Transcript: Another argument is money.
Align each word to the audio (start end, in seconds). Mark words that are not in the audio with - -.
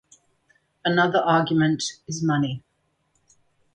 Another 0.83 1.19
argument 1.19 1.83
is 2.07 2.23
money. 2.23 2.63